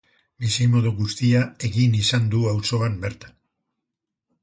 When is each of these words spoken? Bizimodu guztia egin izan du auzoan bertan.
Bizimodu 0.45 0.93
guztia 1.01 1.41
egin 1.69 1.99
izan 2.01 2.27
du 2.35 2.43
auzoan 2.57 2.99
bertan. 3.07 3.37